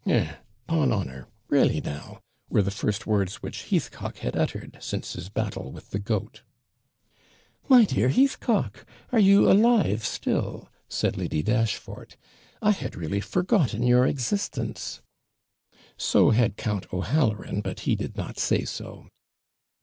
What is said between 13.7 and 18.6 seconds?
your existence.' So had Count O'Halloran, but he did not